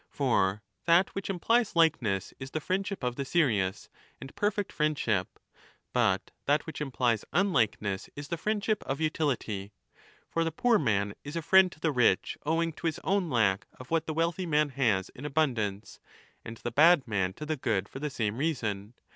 [0.09, 3.87] For that which implies likeness is the friendship of the serious,
[4.19, 5.37] and perfect friendship;
[5.93, 9.73] but that which implies unlikeness is the friend 10 ship of utility.
[10.27, 13.67] For the poor man is a friend to the rich owing to his own lack
[13.79, 15.99] of what the wealthy man has in abundance,
[16.43, 18.95] and the bad man to the good for the same reason.